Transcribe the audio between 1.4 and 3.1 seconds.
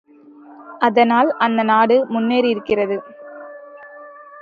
அந்த நாடு முன்னேறியிருக்கிறது.